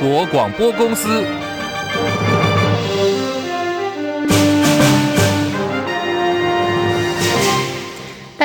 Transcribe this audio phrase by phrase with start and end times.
[0.00, 1.47] 国广播公司。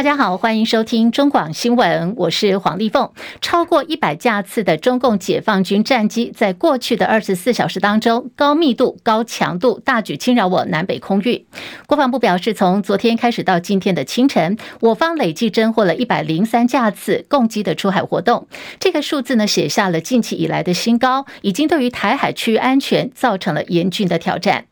[0.03, 3.09] 大家好，欢迎收听中广新闻，我是黄丽凤。
[3.39, 11.45] 超过一百架次的中共解放军战机，在过去的二十四小时当中，高密度、高强度大举侵扰我南北空域。
[11.87, 18.45] 国防部表示，从昨天开始到今天的清晨，我方累计侦获了一百零三架次共机的出海活动。
[18.81, 24.65] 这个数字呢，写下了近期以来的新高，已经对于台海区域安全造成了严峻的挑战。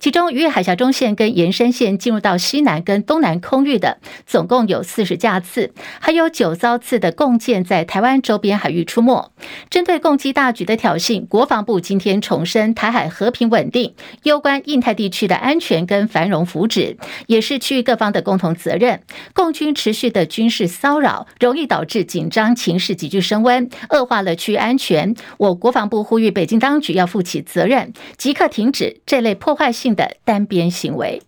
[0.00, 9.32] 其中，渔业海峡中线跟延伸线进入到西南跟东南空域的，总共有四十架次，还有九艘次的共舰在台湾周边海域出没。
[9.70, 19.00] 针对共机大举的挑衅，国防部今天重申，台海和平稳定，攸关印太地区的安全跟繁荣福祉，也是区域各方的共同责任。
[19.32, 25.14] 共军持续的军事骚扰，容易导致紧张情势急剧升温，恶化了区域安全。
[25.36, 31.20] 我国防部呼吁北京当局要负起责任，即刻停止这类破坏性的单边行为。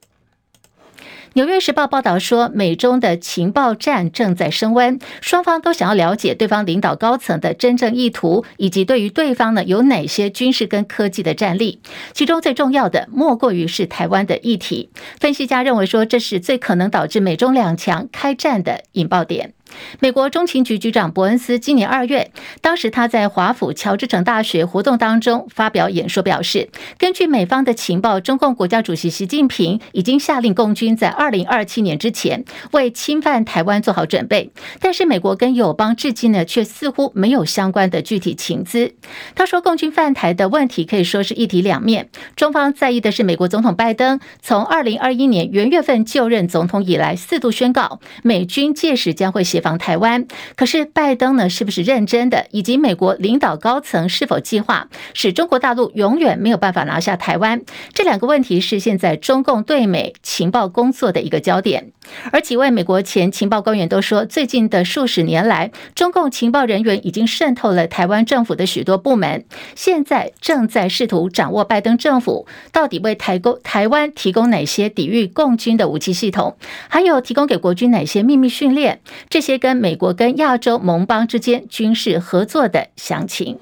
[1.34, 11.80] 纽约时报报道说，美中的情报战正在升温，双方都想要了解对方领导高层的真正意图，以及对于对方呢有哪些军事跟科技的战力。
[12.12, 14.90] 其中最重要的，莫过于是台湾的议题。
[15.20, 19.54] 分析家认为说，这是最可能导致美中两强开战的引爆点。
[20.00, 26.68] 美国中情局局长伯恩斯今年二月，当时他在华府乔治城大学活动当中发表演说，表示，
[26.98, 34.50] 根据美方的情报，中共国家主席习近平已经下令共军在二零二七年之前为侵犯台湾做好准备。
[34.80, 38.94] 但是美国跟友邦至今呢，却似乎没有相关的具体情资。
[39.36, 49.59] 他说，共军犯台的问题可以说是一体两面，中方在意的是美国总统拜登从二零二一年元月份就任总统以来，四度宣告美军届时将会协。
[49.60, 52.46] 防台湾，可是拜登呢，是不是认真的？
[52.50, 57.62] 以及美国领导高层是否计划使中国大陆永远没有办法拿下台湾？
[57.92, 61.92] 这两个问题是现在中共对美情报工作的一个焦点。
[62.32, 69.44] 而几位美国前情报官员都说，最近的数十年来，中共情报人员已经渗透了台湾政府的许多部门，
[69.76, 76.56] 现在正在试图掌握拜登政府到底为台共台湾提供哪些抵御共军的武器系统，
[76.88, 79.60] 还有提供给国军哪些秘密训练，这些。
[79.60, 83.58] 跟美国跟亚洲盟邦之间军事合作的详情。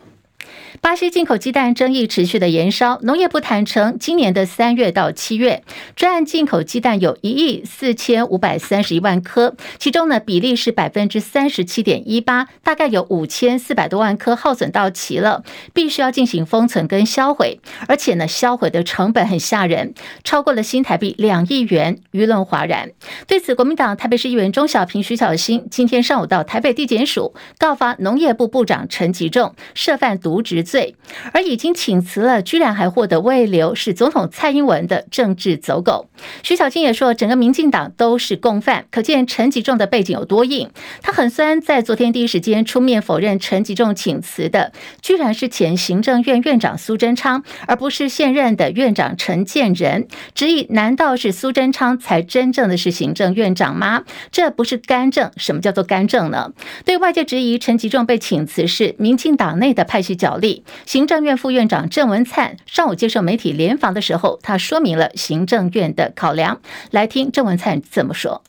[0.81, 5.65] 巴西进口鸡蛋争议持续的延烧，农业部坦承，今年的三月到七月，
[5.97, 15.43] 专案进口鸡蛋有一亿四千五百三十一万颗，其中呢比例是百分之三十七点一八，大概有五千四百多万颗耗损到期了，
[15.75, 22.91] 必须要进行封存跟销毁，而且呢销毁的成本很吓人，超过了新台币两亿元，舆论哗然。
[23.27, 30.95] 对此，国民党台北市议员钟小平、徐小新今天上午到台北地检署告发农业部部长陈吉仲涉犯渎职罪，
[31.33, 36.09] 而已经请辞了，居然还获得慰留，是总统蔡英文的政治走狗。
[36.43, 40.69] 徐巧芯也说，整个民进党都是共犯，可见陈吉仲的背景有多硬。
[41.01, 50.06] 他很酸，在昨天第一时间出面否认陈吉仲请辞的，居然是前行政院院长苏贞昌，而不是现任的院长陈建仁。
[50.35, 54.05] 质疑难道是苏贞昌才真正的是行政院长吗？
[54.31, 56.53] 这不是干政，什么叫做干政呢？
[56.85, 60.47] 对外界质疑陈吉仲被请辞是民进党内的派系角力。
[60.86, 66.60] 行政院副院长郑文灿上午接受媒体联访的时候，他说明了行政院的考量。
[66.91, 68.42] 来听郑文灿怎么说。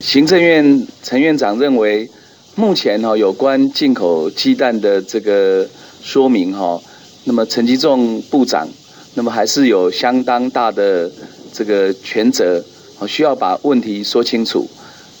[0.00, 2.10] 行政院陈院长认为，
[2.54, 5.66] 目前哈有关进口鸡蛋的这个
[6.02, 6.80] 说明哈，
[7.24, 8.68] 那么陈吉仲部长，
[9.14, 11.10] 那么还是有相当大的
[11.52, 12.62] 这个权责，
[13.08, 14.68] 需要把问题说清楚。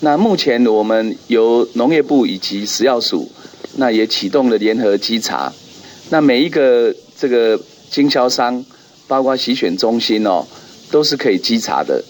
[0.00, 3.30] 那目前我们由农业部以及食药署，
[3.76, 5.50] 那也启动了联合稽查。
[6.10, 8.64] 那每一个这个经销商，
[9.08, 10.46] 包括洗选中心哦，
[10.90, 12.02] 都是可以稽查的。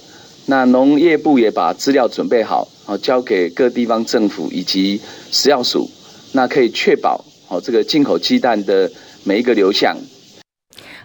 [0.47, 5.01] 那农业部也把资料准备好，哦，交给各地方政府以及
[5.31, 5.91] 食药署，
[6.33, 8.91] 那可以确保哦这个进口鸡蛋的
[9.25, 9.97] 每一个流向。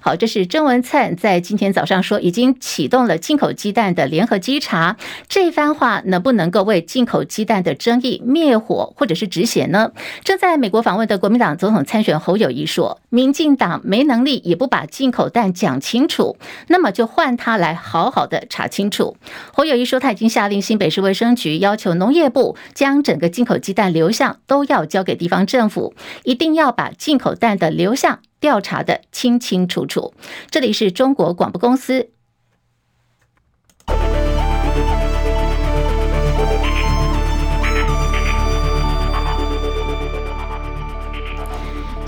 [0.03, 4.98] 好，这是郑文灿在今天早上说，已经启动了进口鸡蛋的联合稽查。
[5.30, 9.92] 这番话能不能够为进口鸡蛋的争议灭火或者是止血呢？
[10.24, 16.36] 正在美国访问的国民党总统参选侯友谊说，民进党没能力，也不把进口蛋讲清楚，
[16.68, 19.15] 那么就换他来好好的查清楚。
[19.53, 25.94] 侯友谊说，他已经下令新北市卫生局要求农业部将整个进口鸡蛋流向都要交给地方政府，
[26.24, 28.18] 一定要把进口蛋的流向。
[28.42, 30.14] 调查的清清楚楚。
[30.50, 32.10] 这里是中国广播公司。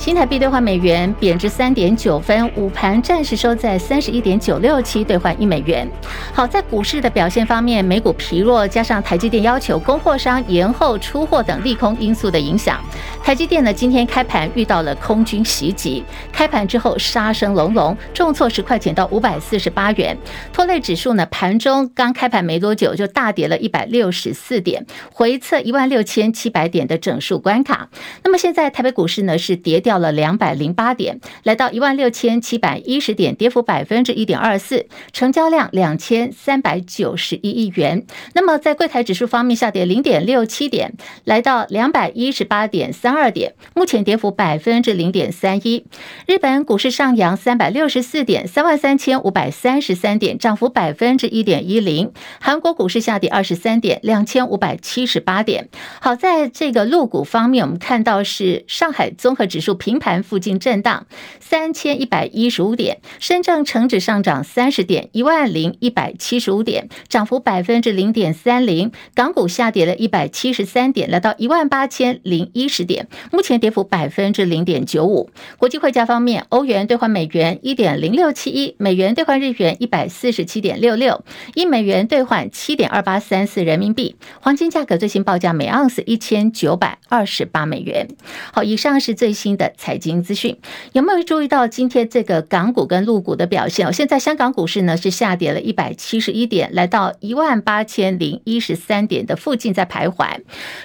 [0.04, 5.90] 新台币兑换美元贬值三点九分，午盘暂时收在三十一点九六七兑换一美元。
[6.34, 12.84] 好，在股市的表现方面，美股疲弱，加上台积电要求供货商延后出货等利空因素的影响，
[13.24, 16.04] 台积电呢今天开盘遇到了空军袭击，
[16.34, 20.18] 开盘之后杀声隆隆，重挫十块钱到五百四十八元，
[20.52, 27.88] 拖累指数呢盘中刚开盘没多久就大跌了一百六十四点，回测一万六千七百点的整数关卡。
[28.26, 29.93] 那么现在台北股市呢是跌掉。
[29.94, 38.04] 到了两百零八点，来到一万六千七百一十点，跌幅百分之一点二四，成交量两千三百九十一亿元。
[38.34, 40.96] 那么在柜台指数方面下跌零点六七点，
[41.26, 45.86] 来到两百一十八点三二点，目前跌幅百分之零点三一。
[46.26, 52.12] 日本股市上扬三百六十四点，三万三千五百三十三点，涨幅百分之一点一零。
[52.42, 55.70] 韩国股市下跌二十三点，两千五百七十八点。
[56.02, 59.83] 好，在这个陆股方面，我们看到是上海综合指数。
[59.84, 61.08] 平盘附近震荡，
[61.42, 68.94] 三千一百一十五点；深证成指上涨三十点，一万零一百七十五点，涨幅百分之零点三零。
[69.14, 75.30] 港股下跌了一百七十三点，来到一万八千零一十点，目前跌幅百分之零点九五。
[75.58, 81.26] 国际汇价方面，欧元兑换美元一点零六七一，美元兑换日元一百四十七点六六，
[81.56, 84.16] 一美元兑换七点二八三四人民币。
[84.40, 88.08] 黄金价格最新报价每盎司一千九百二十八美元。
[88.54, 89.73] 好，以上是最新的。
[89.78, 90.58] 财经资讯
[90.92, 93.88] 有没有注意到今天这个港股跟陆股的表现？
[93.88, 100.42] 哦现在香港股市呢是下跌了一百七十一点，来到一万八千零一十三点的附近在徘徊。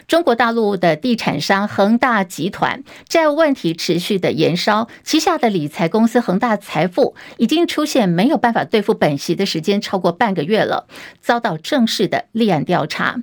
[0.07, 10.87] 中国大陆的地产商恒大集团债务问题持续的延烧，旗下的理财公司恒大财富已经出现没有办法兑付本息的时间超过半个月了，
[11.21, 13.17] 遭到正式的立案调查。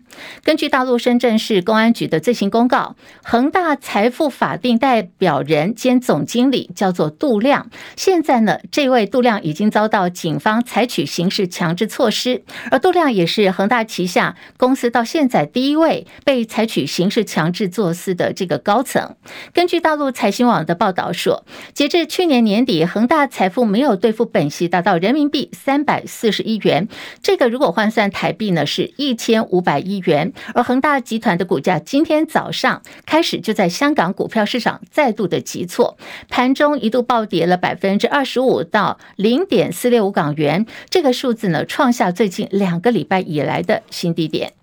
[0.43, 5.54] 根据大陆深圳市公安局的最新公告，恒大财富法定代表人。
[5.55, 19.15] 人兼总经理叫做杜亮，现在呢，这位杜亮已经遭到警方采取刑事强制措施，而杜亮也是恒大旗下公司到现在第一位被采取刑事强制措施的这个高层。
[19.53, 26.89] 根据大陆财新网的报道说，截至去年年底，恒大财富没有兑付本息达到人民币三百四十亿元，
[27.23, 30.33] 这个如果换算台币呢，是一千五百亿元。
[30.53, 35.44] 而恒大集团的股价今天早上开始就在香港股票市场再度的。
[35.45, 35.97] 急挫，
[36.27, 44.53] 盘中一度暴跌了百分之二十五到零点四六五港元，这个数字呢创下最近两个礼拜以来的新低点。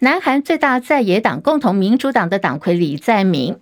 [0.00, 3.58] 南韩最大在野党共同民主党的党魁李在明。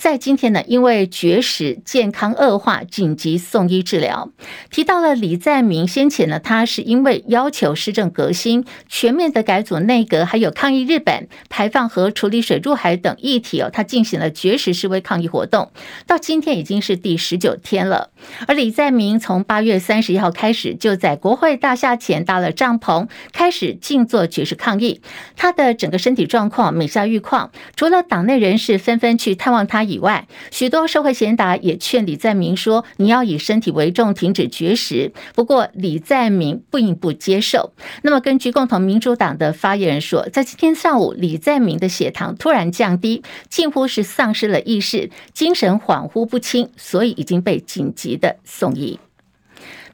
[0.00, 4.30] 在今天呢，因为绝食健康恶化，紧急送医治疗。
[4.70, 15.70] 提到了李在明先前呢，他是因为要求施政革新、全面的改组内阁，还有抗议日本排放核处理水入海等议题哦，他进行了绝食示威抗议活动。
[16.06, 18.08] 到今天已经是第十九天了。
[18.48, 25.02] 而李在明从八月三十一号开始，就在国会大厦前搭了帐篷，开始静坐绝食抗议。
[25.36, 29.89] 他的整个身体状况每下愈况，除了党内人士纷纷去探望他。
[29.90, 37.72] 以外，许多社会贤达也劝李在明说：“你要以身体为重，停止绝食。”不过，李在明并不接受。
[38.02, 48.98] 那么，根据共同民主党的发言人说，在今天上午，李在明的血糖突然降低，近乎是丧失了意识，精神恍惚不清，所以已经被紧急的送医。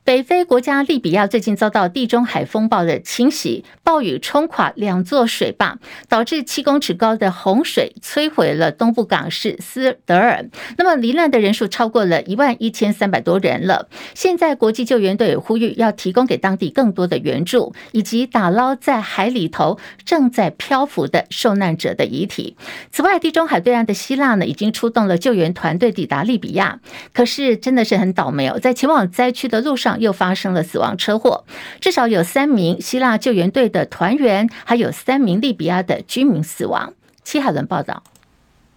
[0.06, 10.48] 北非国家利比亚最近遭到地中海风暴的侵袭，暴雨冲垮两座水坝，导致七公尺高的洪水摧毁了东部港市斯德尔。
[10.78, 13.88] 那么罹难的人数超过了一万一千三百多人了。
[14.14, 22.56] 现在国际救援队呼吁要提供给当地更多的援助，以及打捞在海里头正在漂浮的受难者的遗体。
[22.92, 26.78] 此外，地中海对岸的希腊呢，已经出动了救援团队抵达利比亚。
[27.12, 29.95] 可是真的是很倒霉哦，在前往灾区的路上。
[29.98, 31.44] 又发生了死亡车祸，
[31.80, 36.92] 至少有三名希腊救援队的团员，还有三名利比亚的居民死亡。
[37.22, 38.02] 戚海伦报道。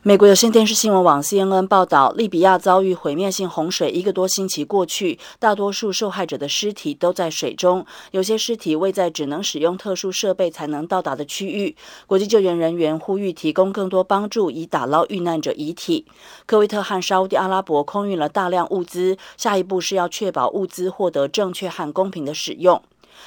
[0.01, 11.75] 美国有线电视新闻网 CNN 报道，利比亚遭遇毁灭性洪水一个多星期过去，大多数受害者的尸体都在水中，有些尸体位在只能使用特殊设备才能到达的区域。
[12.07, 16.05] 国际救援人员呼吁提供更多帮助，以打捞遇难者遗体。
[16.45, 22.81] 科威特和沙乌地阿拉伯空运了大量物资，下一步是要确保物资获得正确和公平的使用。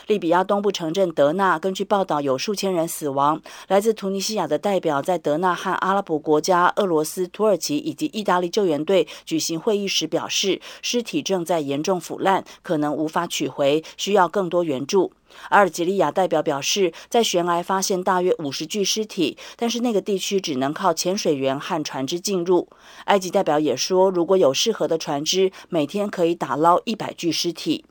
[0.06, 3.40] 利比亚东部城镇德纳，根据报道有数千人死亡。
[3.68, 15.12] 来自突尼西亚的代表在德纳和阿拉伯国家、俄罗斯、土耳其以及意大利救援队举行会议时表示，尸体正在严重腐烂，可能无法取回，需要更多援助。
[15.48, 22.68] 阿尔及利亚代表表示，在悬崖发现大约五十具尸体，但是那个地区只能靠潜水员和船只进入。
[23.04, 27.84] 埃及代表也说，如果有适合的船只，每天可以打捞一百具尸体。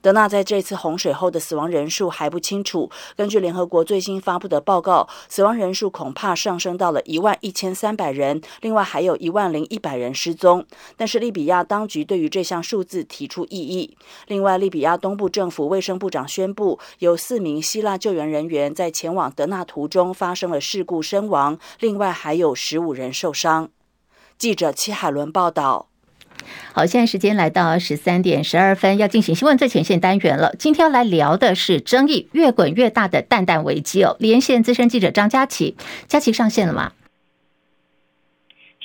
[0.00, 2.90] 德纳在这次洪水后的死亡人数还不清楚。
[3.16, 10.64] 根据联合国最新发布的报告，死亡人数恐怕上升到了一万一千三百人，另外还有一万零一百人失踪。
[10.96, 13.96] 但是利比亚当局对于这项数字提出异议。
[14.26, 23.68] 另外，利比亚东部政府卫生部长宣布，有四名希腊救援人员在前往德纳途中发生了事故身亡，另外还有十五人受伤。
[24.38, 25.87] 记者戚海伦报道。
[26.72, 30.54] 好，现在时间来到十三点十二分，要进行新闻最前线单元了。
[30.58, 34.16] 今天要来聊的是争议越滚越大的蛋蛋危机哦。
[34.18, 35.76] 连线资深记者张佳琪，
[36.06, 36.92] 佳琪上线了吗？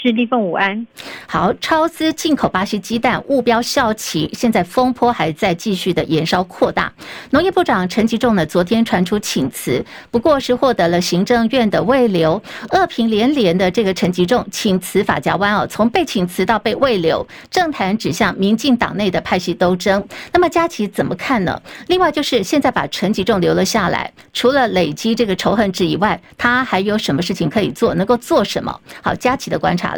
[0.03, 0.85] 是立凤午安。
[1.25, 6.91] 好，超丝进口巴西鸡蛋误标效期，现在风波还在继续的延烧扩大。
[7.29, 12.33] 农业部长陈吉仲呢，昨天传出请辞，不过是获得了行政院的慰留。
[12.71, 20.05] 恶评连连的这个陈吉仲请辞法家湾哦，从被请辞到被慰留，政坛指向民进党内的派系斗争。
[20.33, 21.61] 那么佳琪怎么看呢？
[21.87, 27.95] 另外就是现在把陈吉仲留了下来，除了累积这个仇恨值以外，他还有什么事情可以做？
[27.95, 28.77] 能够做什么？
[29.01, 29.92] 好，佳琪的观察。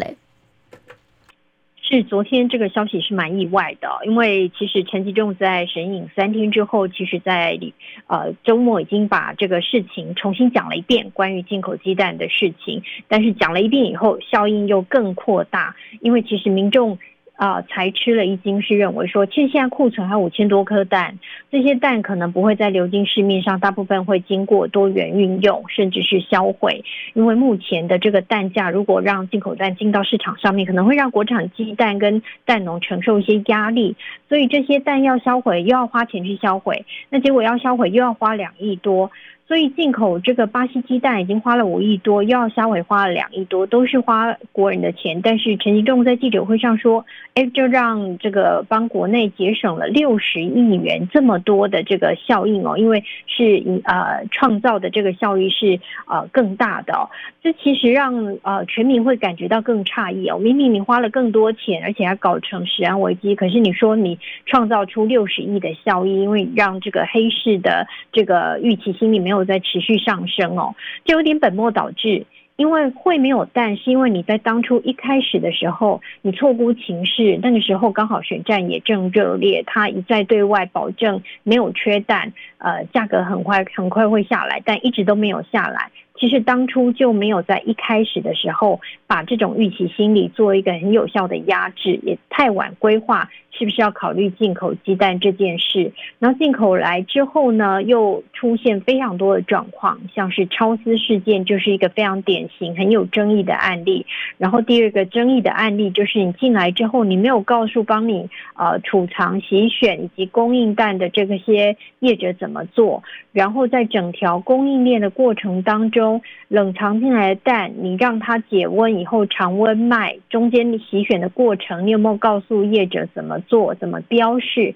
[1.88, 7.60] 是昨天这个消息是蛮意外的，因为其实陈吉仲在神隐三天之后，其实在
[8.08, 16.98] 呃周末已经把这个事情重新讲了一遍，关于进口鸡蛋的事情，但是讲了一遍以后，效应又更扩大，因为其实民众。
[17.36, 21.20] 啊、才吃了一惊，是认为说，其实现在库存还有五千多颗蛋，
[21.52, 26.84] 这些蛋可能不会再流进市面上，大部分会经过多元运用，甚至是销毁。
[27.14, 33.96] 因为目前的这个蛋价，如果让进口蛋进到市场上面，可能会让国产鸡蛋跟蛋农承受一些压力，
[34.30, 39.12] 所以这些蛋要销毁，又要花钱去销毁，那结果要销毁又要花两亿多。
[39.48, 45.22] 所以进口这个巴西鸡蛋已经花了五亿多，又要销毁花了两亿多，都是花国人的钱。
[45.22, 57.06] 但是陈吉仲在记者会上说：“哎，就让这个帮国内节省了六十亿元这么多的这个效应哦，因为是呃创造的这个效益是呃更大的哦。
[57.44, 60.40] 这其实让呃全民会感觉到更诧异哦。
[60.40, 69.35] 明明你花了更多钱，而且还搞成食安危机，可是你说你创造出六十亿的效益，因为让这个黑市的这个预期心里没有。
[69.44, 72.26] 在持续上升哦，这有点本末倒置。
[72.58, 85.92] 因为会没有蛋，是因为你在当初一开始的时候，你错估情势，那个时候刚好选战也正热烈，他一再对外保证没有缺蛋，呃，价格很快很快会下来，但一直都没有下来。
[86.18, 93.30] 其实当初就没有在一开始的时候把这种预期心理做一个很有效的压制，也太晚规划。
[93.58, 95.94] 是不是要考虑进口鸡蛋这件事？
[96.20, 104.06] 然后进口来之后呢，又出现非常多的状况，像是超丝事件就是一个非常典型、很有争议的案例。
[104.38, 113.04] 然后第二个争议的案例就是你进来之后，你没有告诉帮你呃储藏、洗选以及供应蛋的这个些业者怎么做。
[113.32, 123.74] 然后在整条供应链的过程当中中，冷藏进来的蛋，你让它解温以后常温卖，中间洗选的过程，你有没有告诉业者怎么做？
[123.74, 124.76] 怎么标示？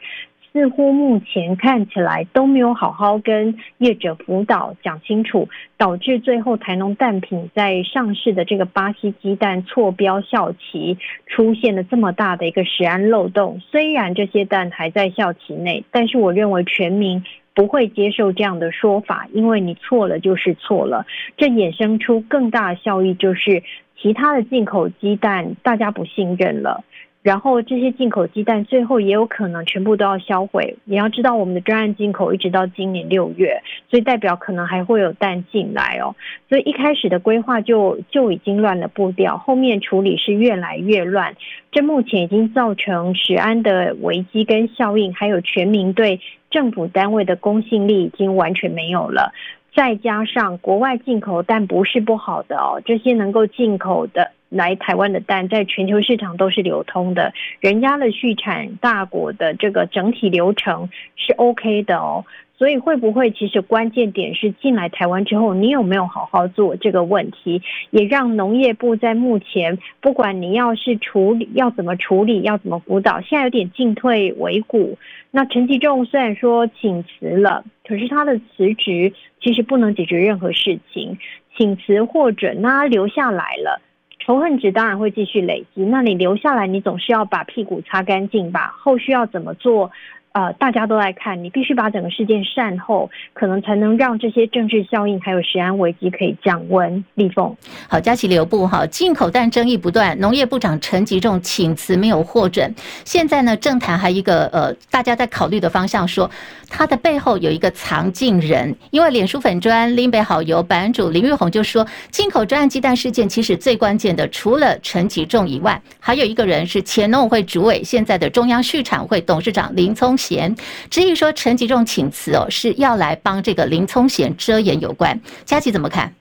[0.52, 13.62] 似乎目前看起来都没有好好跟业者辅导讲清楚，导致最后台农蛋品在上市的这个巴西鸡蛋错标效期出现了这么大的一个食安漏洞。
[13.70, 17.24] 虽然这些蛋还在效期内，但是我认为全民
[17.60, 21.06] 不会接受这样的说法，因为你错了就是错了。
[21.36, 23.62] 这衍生出更大的效益，就是
[24.02, 26.86] 其他的进口鸡蛋大家不信任了。
[27.22, 30.78] 然后这些进口鸡蛋最后也有可能全部都要销毁。
[30.86, 36.16] 你要知道，我们的专案进口一直到今年六月，所以代表可能还会有蛋进来哦。
[36.48, 41.36] 所以一开始的规划就就已经乱了步调，后面处理是越来越乱。
[41.74, 49.34] 这目前已经造成食安的危机跟效应，还有全民对政府单位的公信力已经完全没有了。
[49.76, 54.32] 再加上国外进口蛋不是不好的哦，这些能够进口的。
[54.50, 62.26] 来台湾的蛋在全球市场都是流通的，人家的畜产大国的这个整体流程是 OK 的哦，
[62.60, 74.98] 所以会不会其实关键点是进来台湾之后，你有没有好好做这个问题，也让农业部在目前不管你要是处理要怎么处理，要怎么辅导，现在有点进退维谷。
[75.32, 81.18] 那陈吉仲虽然说请辞了，可是他的辞职其实不能解决任何事情，
[81.56, 83.82] 请辞或者，那他留下来了。
[84.20, 88.76] 仇恨值当然会继续累积，那你留下来，你总是要把屁股擦干净吧？
[88.78, 89.92] 后续要怎么做？
[90.32, 97.04] 呃，大家都在看，你必须把整个事件善后，可能才能让这些政治效应还有食安危机可以降温。
[97.16, 97.56] 立凤，
[97.88, 106.30] 好，佳琪留步哈，进口蛋争议不断，农业部长陈吉仲请辞没有获准，现在呢，政坛还一个呃，大家在考虑的方向说，
[106.70, 120.54] 他的背后有一个藏镜人，因为脸书粉专林北好油版主林玉红就说，进口专案鸡蛋事件其实最关键的，除了陈吉仲以外，还有一个人是前农委会主委，现在的中央畜产会董事长林聪贤，
[120.92, 125.20] 至于说陈吉仲请辞哦，是要来帮这个林聪贤遮掩有关。
[125.46, 126.14] 佳琪怎么看？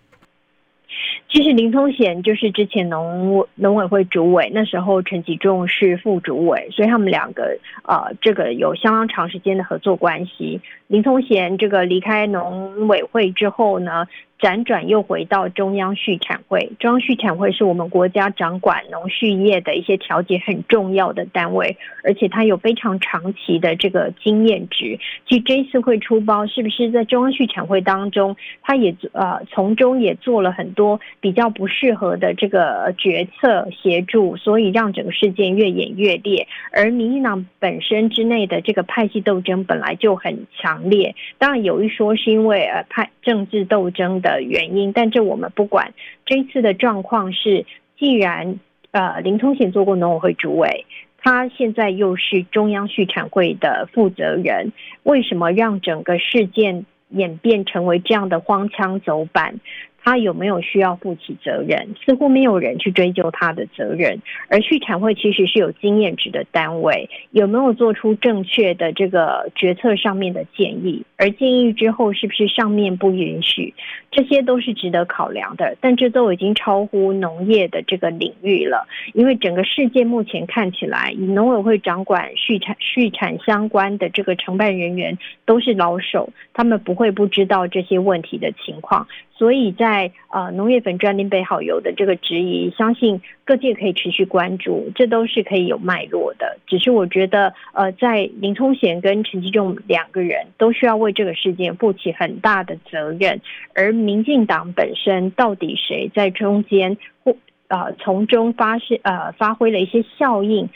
[1.31, 10.62] 其实林聪贤就是之前农农委会主委，那时候陈吉仲是副主委，所以他们两个呃，这个有相当长时间的合作关系。
[10.87, 14.07] 林聪贤这个离开农委会之后呢，
[14.40, 25.00] 辗转又回到中央畜产会，中央畜产会是我们国家掌管农畜业的一些调节很重要的单位，而且它有非常长期的这个经验值。
[25.26, 36.47] 其实这一次会出包，是不是在中央畜产会当中，他也呃从中也做了很多比较不适合的这个决策协助，所以让整个事件越演越烈。
[36.73, 44.27] 而民进党本身之内的这个派系斗争本来就很强烈，当然有一说是因为呃派政治斗争的。
[44.28, 45.94] 的原因，但这我们不管。
[46.26, 47.64] 这次的状况是，
[47.99, 48.58] 既然
[48.90, 50.85] 呃林通贤做过农委会主委，
[51.16, 59.61] 他现在又是中央畜产会的负责人，为什么让整个事件演变成为这样的荒腔走板？
[60.08, 61.94] 他有没有需要负起责任？
[62.02, 64.18] 似乎没有人去追究他的责任。
[64.48, 71.04] 而畜产会其实是有经验值的单位，有没有做出正确的这个决策上面的建议？
[71.18, 73.74] 而建议之后是不是上面不允许？
[74.10, 75.76] 这些都是值得考量的。
[75.82, 89.06] 但这都已经超乎农业的这个领域了，因为整个世界目前看起来，以农委会掌管畜产畜产相关的这个承办人员都是老手，他们不会不知道这些问题的情况。
[89.36, 96.56] 所以在在呃农业粉专林北好油的这个质疑，相信各界可以持续关注，这都是可以有脉络的。
[96.69, 103.41] 只是我觉得，呃，在林聪贤跟陈吉仲两个人都需要为这个事件负起很大的责任，
[103.75, 107.34] 而民进党本身到底谁在中间或
[107.67, 110.69] 呃从中发是呃发挥了一些效应？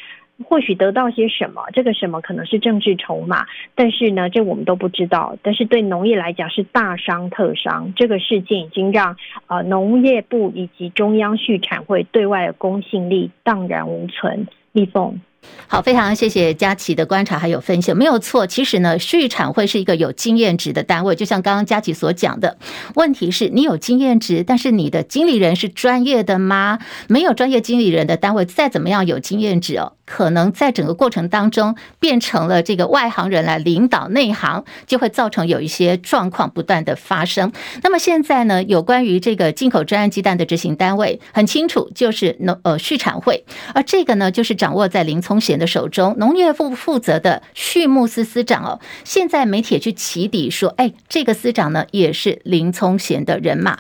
[0.44, 5.36] 或许得到些什么，这个什么可能是政治筹码，但是呢，这我们都不知道。
[5.42, 9.16] 但是对农业来讲是大伤特伤，这个事件已经让
[9.46, 14.48] 呃农业部以及中央畜产会对外的公信力荡然无存。
[14.72, 15.20] 立凤。
[15.68, 18.46] 好，非常谢谢佳琪的观察还有分析，没有错。
[18.46, 22.58] 其实呢，畜产会是一个有经验值的单位，就像刚刚佳琪所讲的，
[22.94, 26.78] 问题是你有经验值，但是你的经理人是专业的吗？
[27.08, 37.50] 没有专业经理人的单位，再怎么样有经验值哦，可能在整个过程当中变成了这个外行人来领导内行，就会造成有一些状况不断的发生。
[37.82, 53.78] 那么现在呢，有关于这个进口专案鸡蛋的执行单位很清楚，就是农呃畜产会，而这个呢，就是掌握在林聪贤的手中，农业部负责的畜牧司司长哦，现在媒体去起底说，哎，这个司长呢也是林聪贤的人马。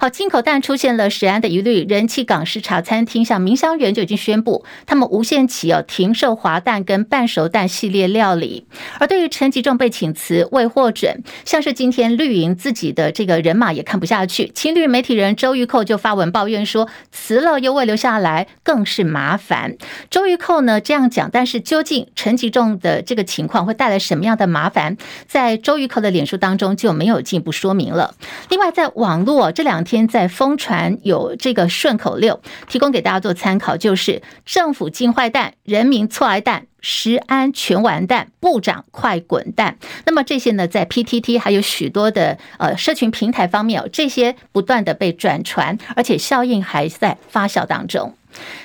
[0.00, 8.66] 好，进口蛋出现了食安的疑虑，人气港式茶餐厅像明香园就已经宣布，他们无限期哦停售滑蛋跟半熟蛋系列料理。
[8.98, 19.76] 而对于陈吉仲被请辞未获准，像是今天绿营自己的这个人马也看不下去，亲绿媒体人周玉蔻就发文抱怨说，辞了又未留下来，更是麻烦。
[20.10, 20.80] 周玉蔻呢？
[20.90, 24.96] 这样讲，但是究竟陈吉仲的这个情况会带来什么样的麻烦，
[25.28, 28.12] 在周玉蔻的脸书当中就没有进一步说明了。
[28.48, 39.78] 另外，在网络这两天在疯传有这个顺口溜，提供给大家做参考，就是政府进坏蛋，人民错挨蛋，食安全完蛋，部长快滚蛋。
[40.06, 48.16] 那么这些呢，在 PTT 还有许多的呃社群平台方面，这些不断的被转传，而且效应还在发酵当中。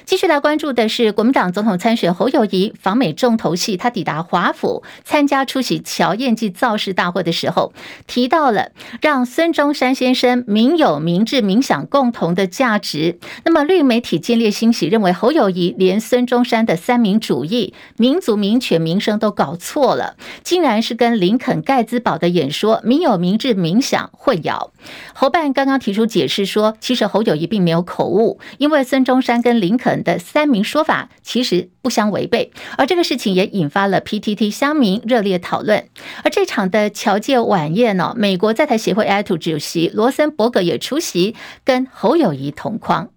[0.05, 7.73] 继续来关注的是国民党总统参选侯友谊访美重头戏，他抵达华府参加出席乔燕记造势大会的时候，
[8.07, 13.19] 提到了让孙中山先生民有、民治、民享共同的价值。
[13.43, 24.69] 那么绿媒体见猎心喜，认为侯友谊连孙中山的三民主义、民族、民权、民生都搞错了，竟然是跟林肯盖茨堡的演说“民有、民治、民享”混淆。
[25.13, 35.85] 侯办刚刚提出解释说，其实侯友宜并没有口误，因为孙中山跟林肯的三民说法其实不相违背，而这个事情也引发了 PTT 乡民热烈讨论。
[36.23, 43.09] 而这场的侨界晚宴呢，美国在台协会 AIT 主席罗森伯格也出席，跟侯友谊同框。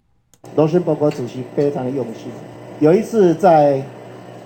[0.55, 2.31] 罗森伯格主席非常的用心，
[2.81, 3.83] 有一次在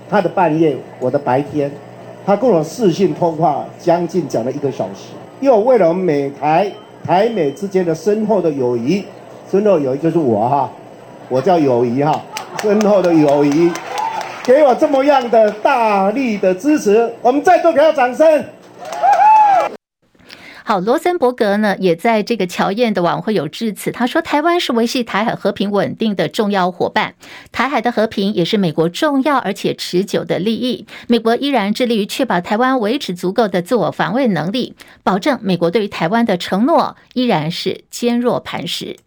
[0.08, 1.70] 他的半夜，我的白天，
[2.24, 6.72] 他跟我视讯通话，将近讲了一个小时，又为了美台。
[7.04, 9.02] 台美之间的深厚的友谊，
[9.50, 10.70] 深厚友谊就是我哈，
[11.28, 12.20] 我叫友谊哈，
[12.60, 13.70] 深厚的友谊，
[14.44, 18.44] 给我这么样的大力的支持，我们再度给他掌声。
[20.64, 27.14] 好，罗森伯格呢也在这个乔燕的晚会有致辞，他说：“台湾是维系台海和平稳定的重要伙伴，
[27.50, 30.86] 台海的和平也是美国重要而且持久的利益。
[31.08, 38.98] 美国依然致力于确保台湾维持足够的自我防卫能力，保证美国对于台湾的承诺依然是坚若磐石。”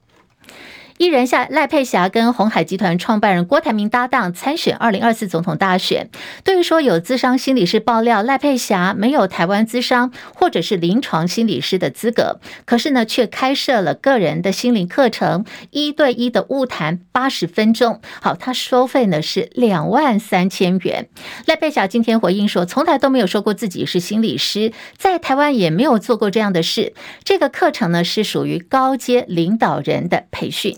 [0.97, 6.09] 艺人下赖佩霞跟鸿海集团创办人郭台铭搭档参选二零二四总统大选。
[6.45, 17.99] 对于说有咨商心理师爆料赖佩霞没有台湾咨商或者是临床心理师的资格，可是呢却开设了个人的心灵课程，一对一的晤谈八十分钟。
[18.21, 21.09] 好，他收费呢是两万三千元。
[21.45, 26.93] 赖佩霞今天回应说，从来都没有说过自己是心理师，在台湾也没有做过这样的事。
[27.25, 30.77] 这个课程呢是属于高阶领导人的培训。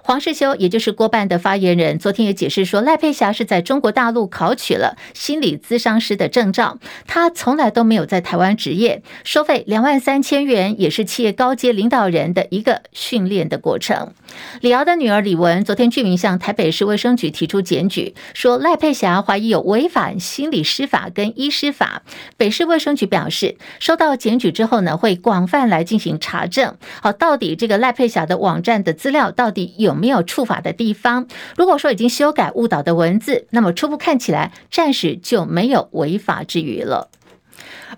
[0.11, 14.11] 黄世修，也就是郭办的发言人，昨天也解释说，赖佩霞是在中国大陆考取了心理咨商师的证照，他从来都没有在台湾执业，收费两万三千元，也是企业高阶领导人的一个训练的过程。
[14.59, 22.01] 李敖的女儿李玟昨天居民向台北市卫生局提出检举，说赖佩霞怀疑有违反心理师法跟医师法。
[22.35, 26.75] 北市卫生局表示，收到检举之后呢，会广泛来进行查证。
[27.01, 31.27] 好，到底这个赖佩霞的网站的资料到底有没有触法的地方？
[31.55, 37.09] 如果说已经修改误导的文字，那么初步看起来暂时就没有违法之余了。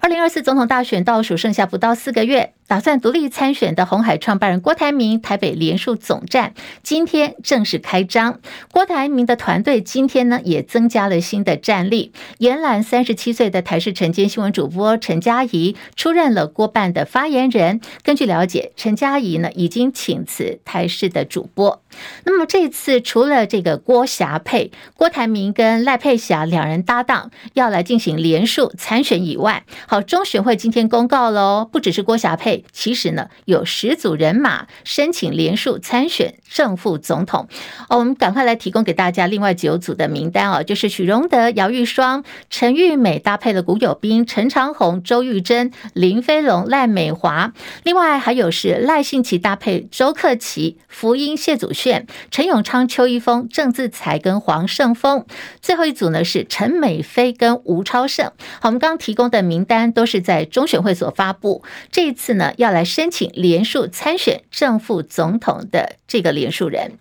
[0.01, 2.53] 二零二四总统大选倒数剩下不到四个月。
[2.73, 8.39] 打算独立参选的红海创办人郭台铭台北联署总站今天正式开张。
[8.71, 17.79] 郭台铭的团队今天呢也增加了新的战力，延揽三十七岁的台视晨间新闻主播陈佳怡出任了郭办的发言人。
[18.01, 21.79] 根据了解，陈佳怡呢已经请辞台视的主播。
[22.25, 37.47] 那么这次除了这个郭霞配，郭台铭跟赖佩霞两人搭档要来进行联署参选以外，好，中选会今天公告喽，不只是郭霞佩其实呢，有十组人马申请连署参选正副总统。
[37.89, 55.25] 哦，我们赶快来提供给大家另外九组的名单哦，就是许荣德、姚玉双、陈玉美搭配了古有斌、陈长鸿、周玉珍、林飞龙、赖美华，另外还有是赖信琪搭配周克奇、福音谢祖炫、陈永昌、邱一峰、郑自才跟黄胜峰。
[55.61, 58.31] 最后一组呢是陈美飞跟吴超胜。
[58.59, 62.42] 好，我们刚提供的名单都是在中选会所发布，这一次呢。
[62.57, 66.93] 要来申请连署参选正副总统的这个连署人。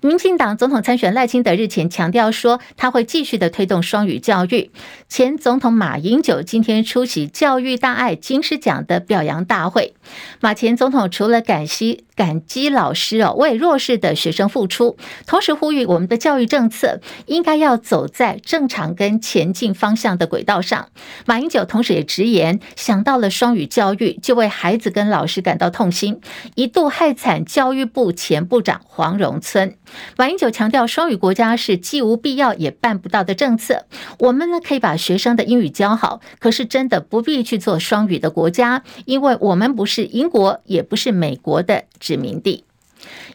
[0.00, 4.70] 民进党总统参选赖清德日前强调说，他会继续的推动双语教育。
[5.08, 9.94] 前总统马英九今天出席教育大爱金狮奖的表扬大会。
[10.40, 20.88] 马前总统除了感谢感激老师哦，为弱势的学生付出，同时呼吁我们的教育政策应该要走在正常跟前进方向的轨道上。
[21.26, 26.20] 马英九同时也直言，想到了双语教育，就为孩子跟老师感到痛心，
[26.56, 29.76] 一度害惨教育部前部长黄荣村。
[30.16, 33.84] 马英九强调，双语国家是既无必要也办不到的政策。
[34.18, 42.64] 我们呢可以把学生的英语教好，可是真的不必去做双语的国家，因为我们不是英国，也不是美国的殖民地。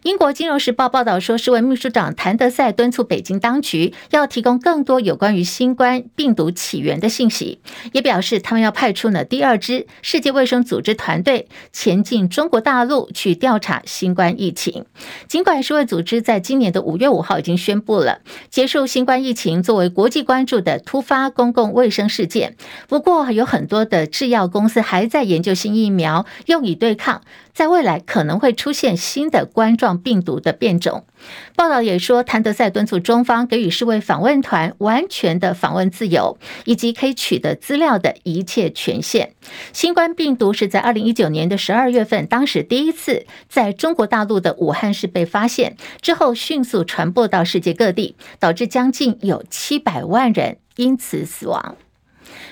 [0.03, 7.61] 英国《金融时报》报道说，世卫秘书长谭德塞敦促北京当局要提供更多有关于新冠病毒起源的信息，
[7.93, 14.85] 也表示他们要派出呢第二支世界卫生组织团队前进中国大陆去调查新冠疫情。
[15.29, 22.57] 尽管世卫组织在今年的五月五号已经宣布了结束新冠疫情作为国际关注的突发公共卫生事件，
[22.89, 27.21] 不过有很多的制药公司还在研究新疫苗，用以对抗
[27.53, 29.47] 在未来可能会出现新的。
[29.53, 31.05] 冠状病毒的变种。
[31.55, 39.33] 报道也说，谭德塞敦促中方给予世卫访问团完全的访问自由，以及可以取得资料的一切权限。
[39.71, 51.77] 新冠病毒是在二零一九年的十二月份，当时第一次在中国大陆的武汉市被发现，之后迅速传播到世界各地，导致将近有七百万人因此死亡。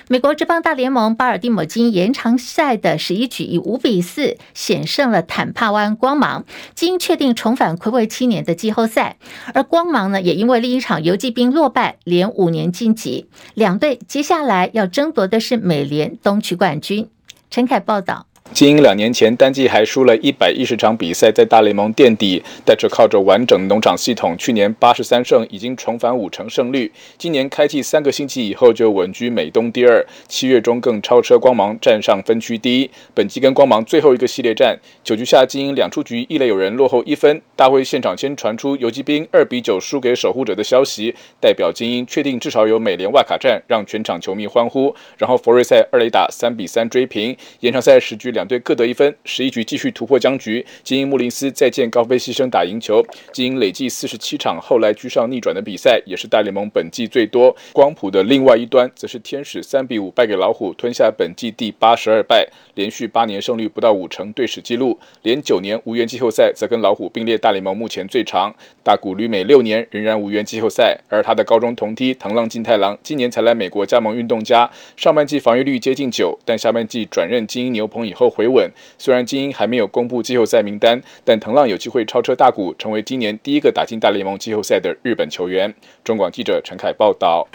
[0.08, 9.16] 美国职棒大联盟巴尔的摩金延长赛的十一局以五比四险胜了坦帕湾光芒，经确定重返魁违七年的季后赛。
[9.54, 13.28] 而光芒呢，也因为另一场游击兵落败，连五年晋级。
[13.54, 17.08] 两队接下来要争夺的是美联东区冠军。
[17.50, 18.26] 陈凯报道。
[18.52, 26.92] 精英两年前单季还输了一百一十场比赛，在大联盟垫底，但是靠着完整农场系统，去年八十三胜已经重返五成胜率。
[27.16, 32.90] 今年开季三个星期以后就稳居美东第二，七月中更超车光芒，站上分区第一。
[33.14, 44.94] 本季跟光芒最后一个系列战，九局下精英两出局，一垒有人落后一分，大会现场先传出游击兵二比九输给守护者的消息，代表精英确定至少有美联外卡战，让全场球迷欢呼。
[45.16, 48.41] 然后佛瑞赛二垒打三比三追平，延长赛十局两。
[48.42, 50.66] 两队各得一分，十一局继续突破僵局。
[50.82, 53.00] 精英穆林斯再见高飞牺牲打赢球。
[53.32, 57.54] 精英累计四十七场后来居上逆转的比赛，也是大联盟本季最多。
[57.72, 64.98] 光谱的另外一端，则是天使三比五败给老虎，吞下本季第八十二败，连续八年胜率不到五成，队史纪录。
[65.22, 68.52] 连九年无缘季后赛，则跟老虎并列大联盟目前最长。
[68.82, 78.21] 大谷旅美六年仍然无缘季后赛，而他的高中同梯藤浪晋太郎今年才来美国加盟运动家，上半季防御率接近九，但下半季转任精英牛棚以后。
[78.22, 85.74] 后回稳，虽然精英还没有公布季后赛名单，但藤浪有机会超车大谷，成为今年第一个打进大联盟季后赛的日本球员。
[86.04, 87.48] 中广记者陈凯报道。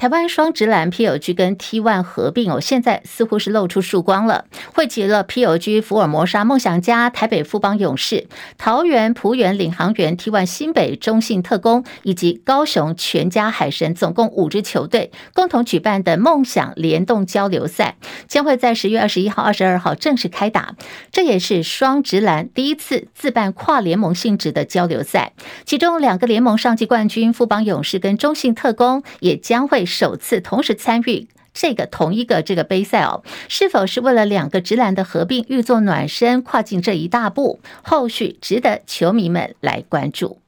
[0.00, 20.76] 台湾双职篮 PLG 跟 T1 合并哦，现在似乎是露出曙光了，汇集了 PLG 福尔摩沙梦想家、台北富邦勇士、桃园璞园领航员、T1 新北中信特攻以及高雄全家海神，总共五支球队共同举办的梦想联动交流赛，将会在十月二十一号、二十二号正式开打。
[21.12, 25.34] 这也是双职篮第一次自办跨联盟性质的交流赛，
[25.66, 29.84] 其中两个联盟上季冠军富邦勇士跟中信特攻也将会。
[29.90, 37.60] 首次同时参与这个同一个这个杯赛哦，是否是为了两个直男的合并预做暖身，跨进这一大步？
[37.82, 40.38] 后续值得球迷们来关注。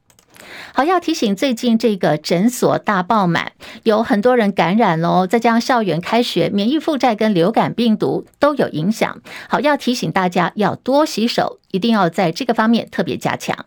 [0.75, 3.53] 好，要提醒最近这个诊所大爆满，
[3.83, 9.21] 有很多人感染喽，再加上校园开学，免疫负债跟流感病毒都有影响。
[9.49, 13.67] 好，要提醒大家要多洗手，一定要在这个方面特别加强。